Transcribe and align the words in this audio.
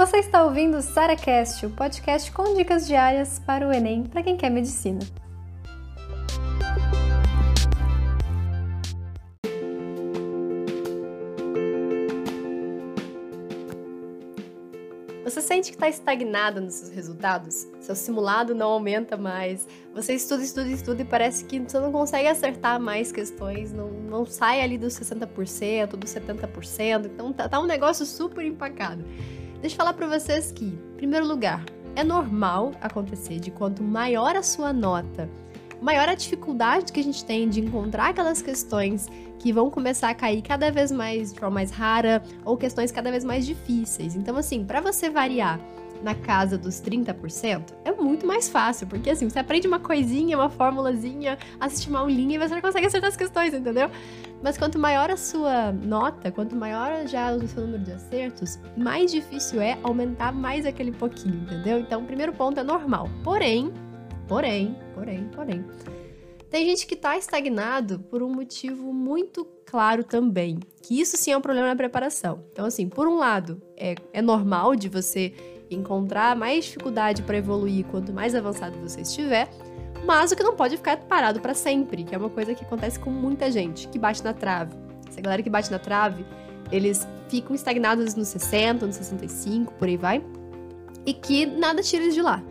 Você 0.00 0.16
está 0.16 0.42
ouvindo 0.42 0.78
o 0.78 0.80
SaraCast, 0.80 1.66
o 1.66 1.70
podcast 1.72 2.32
com 2.32 2.54
dicas 2.54 2.86
diárias 2.86 3.38
para 3.38 3.68
o 3.68 3.70
Enem 3.70 4.04
para 4.04 4.22
quem 4.22 4.34
quer 4.34 4.48
medicina. 4.48 5.00
Você 15.22 15.42
sente 15.42 15.68
que 15.68 15.76
está 15.76 15.86
estagnado 15.90 16.62
nos 16.62 16.76
seus 16.76 16.90
resultados? 16.90 17.68
Seu 17.82 17.94
simulado 17.94 18.54
não 18.54 18.68
aumenta 18.68 19.18
mais. 19.18 19.68
Você 19.94 20.14
estuda, 20.14 20.42
estuda, 20.42 20.68
estuda 20.70 21.02
e 21.02 21.04
parece 21.04 21.44
que 21.44 21.60
você 21.60 21.78
não 21.78 21.92
consegue 21.92 22.26
acertar 22.26 22.80
mais 22.80 23.12
questões, 23.12 23.70
não, 23.70 23.90
não 23.90 24.24
sai 24.24 24.62
ali 24.62 24.78
dos 24.78 24.94
60%, 24.94 25.88
dos 25.88 26.10
70%. 26.10 27.04
Então 27.04 27.34
tá, 27.34 27.50
tá 27.50 27.60
um 27.60 27.66
negócio 27.66 28.06
super 28.06 28.42
empacado. 28.46 29.04
Deixa 29.60 29.74
eu 29.74 29.78
falar 29.78 29.92
para 29.92 30.06
vocês 30.06 30.50
que, 30.50 30.64
em 30.64 30.96
primeiro 30.96 31.26
lugar, 31.26 31.62
é 31.94 32.02
normal 32.02 32.72
acontecer 32.80 33.38
de 33.38 33.50
quanto 33.50 33.82
maior 33.82 34.34
a 34.34 34.42
sua 34.42 34.72
nota, 34.72 35.28
maior 35.82 36.08
a 36.08 36.14
dificuldade 36.14 36.90
que 36.90 36.98
a 36.98 37.04
gente 37.04 37.22
tem 37.22 37.46
de 37.46 37.60
encontrar 37.60 38.08
aquelas 38.08 38.40
questões 38.40 39.06
que 39.38 39.52
vão 39.52 39.70
começar 39.70 40.08
a 40.08 40.14
cair 40.14 40.40
cada 40.40 40.70
vez 40.70 40.90
mais 40.90 41.34
de 41.34 41.38
forma 41.38 41.56
mais 41.56 41.70
rara 41.70 42.22
ou 42.42 42.56
questões 42.56 42.90
cada 42.90 43.10
vez 43.10 43.22
mais 43.22 43.44
difíceis. 43.44 44.16
Então, 44.16 44.34
assim, 44.36 44.64
para 44.64 44.80
você 44.80 45.10
variar 45.10 45.60
na 46.02 46.14
casa 46.14 46.56
dos 46.56 46.80
30%, 46.80 47.74
é 47.84 47.92
muito 47.92 48.26
mais 48.26 48.48
fácil, 48.48 48.86
porque 48.86 49.10
assim, 49.10 49.28
você 49.28 49.38
aprende 49.38 49.66
uma 49.66 49.78
coisinha, 49.78 50.36
uma 50.36 50.48
formulazinha, 50.48 51.38
assiste 51.58 51.88
uma 51.88 52.00
aulinha 52.00 52.36
e 52.36 52.38
você 52.38 52.54
já 52.54 52.60
consegue 52.60 52.86
acertar 52.86 53.08
as 53.08 53.16
questões, 53.16 53.54
entendeu? 53.54 53.90
Mas 54.42 54.56
quanto 54.56 54.78
maior 54.78 55.10
a 55.10 55.16
sua 55.16 55.70
nota, 55.72 56.32
quanto 56.32 56.56
maior 56.56 57.06
já 57.06 57.32
o 57.32 57.46
seu 57.46 57.62
número 57.62 57.84
de 57.84 57.92
acertos, 57.92 58.58
mais 58.76 59.10
difícil 59.10 59.60
é 59.60 59.78
aumentar 59.82 60.32
mais 60.32 60.64
aquele 60.64 60.92
pouquinho, 60.92 61.42
entendeu? 61.42 61.78
Então, 61.78 62.02
o 62.02 62.06
primeiro 62.06 62.32
ponto 62.32 62.58
é 62.58 62.62
normal. 62.62 63.08
Porém, 63.22 63.70
porém, 64.26 64.76
porém, 64.94 65.28
porém, 65.34 65.64
tem 66.50 66.66
gente 66.66 66.86
que 66.86 66.96
tá 66.96 67.16
estagnado 67.16 68.00
por 68.00 68.22
um 68.22 68.34
motivo 68.34 68.92
muito 68.92 69.46
claro 69.64 70.02
também, 70.02 70.58
que 70.82 71.00
isso 71.00 71.16
sim 71.16 71.30
é 71.30 71.36
um 71.36 71.40
problema 71.40 71.68
na 71.68 71.76
preparação. 71.76 72.44
Então, 72.50 72.66
assim, 72.66 72.88
por 72.88 73.06
um 73.06 73.16
lado, 73.16 73.62
é, 73.76 73.94
é 74.12 74.20
normal 74.20 74.74
de 74.74 74.88
você 74.88 75.32
encontrar 75.70 76.34
mais 76.36 76.64
dificuldade 76.64 77.22
para 77.22 77.36
evoluir 77.36 77.84
quanto 77.86 78.12
mais 78.12 78.34
avançado 78.34 78.76
você 78.78 79.02
estiver, 79.02 79.48
mas 80.04 80.32
o 80.32 80.36
que 80.36 80.42
não 80.42 80.56
pode 80.56 80.76
ficar 80.76 80.96
parado 80.96 81.40
para 81.40 81.54
sempre, 81.54 82.04
que 82.04 82.14
é 82.14 82.18
uma 82.18 82.30
coisa 82.30 82.54
que 82.54 82.64
acontece 82.64 82.98
com 82.98 83.10
muita 83.10 83.50
gente, 83.50 83.88
que 83.88 83.98
bate 83.98 84.24
na 84.24 84.32
trave. 84.32 84.74
Essa 85.08 85.20
galera 85.20 85.42
que 85.42 85.50
bate 85.50 85.70
na 85.70 85.78
trave, 85.78 86.24
eles 86.72 87.06
ficam 87.28 87.54
estagnados 87.54 88.14
nos 88.14 88.28
60, 88.28 88.86
nos 88.86 88.96
65, 88.96 89.72
por 89.74 89.88
aí 89.88 89.96
vai, 89.96 90.24
e 91.06 91.14
que 91.14 91.46
nada 91.46 91.82
tira 91.82 92.04
eles 92.04 92.14
de 92.14 92.22
lá. 92.22 92.42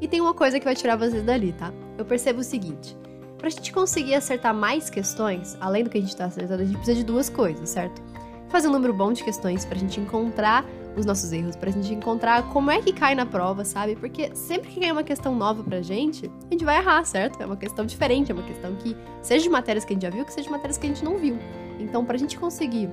E 0.00 0.06
tem 0.06 0.20
uma 0.20 0.34
coisa 0.34 0.58
que 0.58 0.64
vai 0.64 0.74
tirar 0.74 0.96
vocês 0.96 1.22
dali, 1.24 1.52
tá? 1.52 1.72
Eu 1.96 2.04
percebo 2.04 2.40
o 2.40 2.44
seguinte: 2.44 2.96
pra 3.38 3.48
gente 3.48 3.72
conseguir 3.72 4.14
acertar 4.14 4.54
mais 4.54 4.90
questões, 4.90 5.56
além 5.60 5.84
do 5.84 5.90
que 5.90 5.98
a 5.98 6.00
gente 6.00 6.14
tá 6.14 6.26
acertando, 6.26 6.62
a 6.62 6.64
gente 6.66 6.76
precisa 6.76 6.96
de 6.96 7.04
duas 7.04 7.30
coisas, 7.30 7.68
certo? 7.68 8.02
Fazer 8.48 8.68
um 8.68 8.72
número 8.72 8.94
bom 8.94 9.12
de 9.12 9.24
questões 9.24 9.64
pra 9.64 9.76
gente 9.78 10.00
encontrar 10.00 10.64
os 10.96 11.04
nossos 11.04 11.30
erros, 11.32 11.56
pra 11.56 11.70
gente 11.70 11.92
encontrar 11.92 12.42
como 12.50 12.70
é 12.70 12.80
que 12.80 12.92
cai 12.92 13.14
na 13.14 13.26
prova, 13.26 13.64
sabe? 13.64 13.96
Porque 13.96 14.34
sempre 14.34 14.70
que 14.70 14.80
cai 14.80 14.92
uma 14.92 15.02
questão 15.02 15.34
nova 15.34 15.62
pra 15.62 15.82
gente, 15.82 16.30
a 16.48 16.52
gente 16.52 16.64
vai 16.64 16.78
errar, 16.78 17.04
certo? 17.04 17.40
É 17.42 17.46
uma 17.46 17.56
questão 17.56 17.84
diferente, 17.84 18.30
é 18.30 18.34
uma 18.34 18.44
questão 18.44 18.74
que, 18.76 18.96
seja 19.20 19.42
de 19.42 19.50
matérias 19.50 19.84
que 19.84 19.92
a 19.92 19.94
gente 19.94 20.02
já 20.02 20.10
viu, 20.10 20.24
que 20.24 20.32
seja 20.32 20.46
de 20.46 20.50
matérias 20.50 20.78
que 20.78 20.86
a 20.86 20.88
gente 20.88 21.04
não 21.04 21.18
viu. 21.18 21.38
Então, 21.78 22.04
pra 22.04 22.16
gente 22.16 22.38
conseguir 22.38 22.88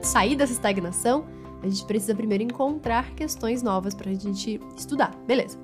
sair 0.00 0.34
dessa 0.34 0.52
estagnação, 0.52 1.26
a 1.62 1.68
gente 1.68 1.84
precisa 1.84 2.14
primeiro 2.14 2.44
encontrar 2.44 3.10
questões 3.14 3.62
novas 3.62 3.94
pra 3.94 4.12
gente 4.12 4.60
estudar, 4.76 5.14
beleza? 5.26 5.58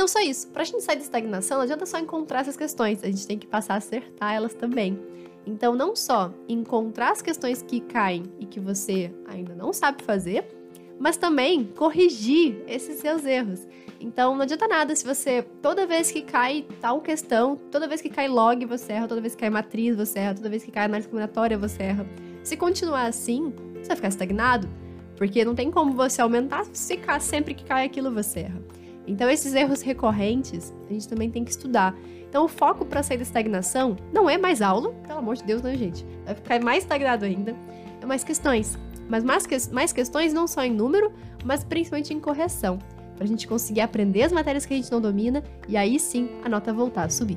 Não 0.00 0.08
só 0.08 0.18
isso, 0.20 0.48
pra 0.48 0.64
gente 0.64 0.82
sair 0.82 0.96
da 0.96 1.02
estagnação, 1.02 1.58
não 1.58 1.64
adianta 1.64 1.84
só 1.84 1.98
encontrar 1.98 2.40
essas 2.40 2.56
questões, 2.56 3.04
a 3.04 3.06
gente 3.06 3.26
tem 3.26 3.38
que 3.38 3.46
passar 3.46 3.74
a 3.74 3.76
acertar 3.76 4.32
elas 4.32 4.54
também. 4.54 4.98
Então, 5.44 5.74
não 5.74 5.94
só 5.94 6.32
encontrar 6.48 7.12
as 7.12 7.20
questões 7.20 7.60
que 7.60 7.80
caem 7.80 8.22
e 8.38 8.46
que 8.46 8.58
você 8.58 9.12
ainda 9.28 9.54
não 9.54 9.74
sabe 9.74 10.02
fazer, 10.02 10.56
mas 10.98 11.18
também 11.18 11.64
corrigir 11.76 12.64
esses 12.66 12.98
seus 12.98 13.26
erros. 13.26 13.68
Então 14.00 14.34
não 14.34 14.40
adianta 14.40 14.66
nada 14.66 14.96
se 14.96 15.04
você, 15.04 15.42
toda 15.60 15.86
vez 15.86 16.10
que 16.10 16.22
cai 16.22 16.64
tal 16.80 17.02
questão, 17.02 17.56
toda 17.70 17.86
vez 17.86 18.00
que 18.00 18.08
cai 18.08 18.26
log 18.26 18.64
você 18.64 18.94
erra, 18.94 19.06
toda 19.06 19.20
vez 19.20 19.34
que 19.34 19.40
cai 19.40 19.50
matriz 19.50 19.94
você 19.94 20.18
erra, 20.18 20.34
toda 20.34 20.48
vez 20.48 20.64
que 20.64 20.70
cai 20.70 20.86
análise 20.86 21.08
combinatória 21.08 21.58
você 21.58 21.82
erra. 21.82 22.06
Se 22.42 22.56
continuar 22.56 23.04
assim, 23.04 23.52
você 23.74 23.88
vai 23.88 23.96
ficar 23.96 24.08
estagnado, 24.08 24.66
porque 25.18 25.44
não 25.44 25.54
tem 25.54 25.70
como 25.70 25.92
você 25.92 26.22
aumentar 26.22 26.64
se 26.72 26.96
ficar 26.96 27.20
sempre 27.20 27.52
que 27.52 27.64
cai 27.64 27.84
aquilo 27.84 28.10
você 28.10 28.40
erra. 28.40 28.79
Então 29.06 29.28
esses 29.28 29.54
erros 29.54 29.82
recorrentes, 29.82 30.72
a 30.88 30.92
gente 30.92 31.08
também 31.08 31.30
tem 31.30 31.44
que 31.44 31.50
estudar. 31.50 31.94
Então 32.28 32.44
o 32.44 32.48
foco 32.48 32.84
para 32.84 33.02
sair 33.02 33.16
da 33.16 33.22
estagnação 33.22 33.96
não 34.12 34.30
é 34.30 34.38
mais 34.38 34.62
aula, 34.62 34.92
pelo 35.06 35.18
amor 35.18 35.36
de 35.36 35.44
Deus, 35.44 35.62
né, 35.62 35.76
gente? 35.76 36.06
Vai 36.24 36.34
ficar 36.34 36.60
mais 36.60 36.84
estagnado 36.84 37.24
ainda. 37.24 37.54
É 38.00 38.06
mais 38.06 38.22
questões. 38.22 38.78
Mas 39.08 39.24
mais, 39.24 39.46
que, 39.46 39.56
mais 39.72 39.92
questões 39.92 40.32
não 40.32 40.46
só 40.46 40.62
em 40.62 40.72
número, 40.72 41.12
mas 41.44 41.64
principalmente 41.64 42.14
em 42.14 42.20
correção, 42.20 42.78
para 43.16 43.24
a 43.24 43.26
gente 43.26 43.48
conseguir 43.48 43.80
aprender 43.80 44.22
as 44.22 44.32
matérias 44.32 44.64
que 44.64 44.72
a 44.72 44.76
gente 44.76 44.90
não 44.92 45.00
domina 45.00 45.42
e 45.68 45.76
aí 45.76 45.98
sim 45.98 46.30
a 46.44 46.48
nota 46.48 46.72
voltar 46.72 47.04
a 47.04 47.10
subir. 47.10 47.36